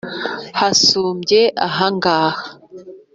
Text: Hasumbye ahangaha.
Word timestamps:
Hasumbye 0.59 1.41
ahangaha. 1.67 2.39